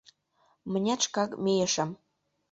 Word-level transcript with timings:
Мынет 0.71 0.99
шкак 1.05 1.31
мийышым. 1.43 1.89